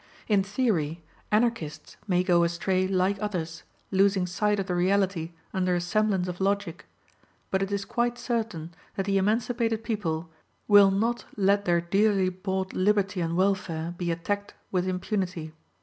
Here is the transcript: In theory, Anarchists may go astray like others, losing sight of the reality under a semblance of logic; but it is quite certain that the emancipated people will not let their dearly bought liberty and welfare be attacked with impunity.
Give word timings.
In 0.27 0.41
theory, 0.43 1.03
Anarchists 1.31 1.95
may 2.07 2.23
go 2.23 2.43
astray 2.43 2.87
like 2.87 3.21
others, 3.21 3.61
losing 3.91 4.25
sight 4.25 4.59
of 4.59 4.65
the 4.65 4.73
reality 4.73 5.33
under 5.53 5.75
a 5.75 5.79
semblance 5.79 6.27
of 6.27 6.41
logic; 6.41 6.87
but 7.51 7.61
it 7.61 7.71
is 7.71 7.85
quite 7.85 8.17
certain 8.17 8.73
that 8.95 9.05
the 9.05 9.19
emancipated 9.19 9.83
people 9.83 10.31
will 10.67 10.89
not 10.89 11.25
let 11.37 11.65
their 11.65 11.81
dearly 11.81 12.29
bought 12.29 12.73
liberty 12.73 13.21
and 13.21 13.37
welfare 13.37 13.93
be 13.95 14.09
attacked 14.09 14.55
with 14.71 14.87
impunity. 14.87 15.53